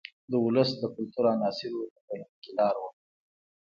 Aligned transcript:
د 0.31 0.33
ولس 0.45 0.69
د 0.77 0.83
کلتور 0.95 1.25
عناصرو 1.33 1.89
په 1.93 1.99
ټولنه 2.05 2.35
کې 2.41 2.51
لار 2.57 2.75
وکړه. 2.81 3.01